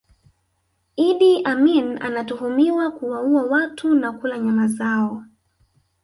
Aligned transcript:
Idi 0.95 1.43
Amin 1.45 1.97
anatuhumiwa 2.01 2.91
kuwaua 2.91 3.43
watu 3.43 3.95
na 3.95 4.11
kula 4.13 4.37
nyama 4.39 4.67
zao 4.67 5.23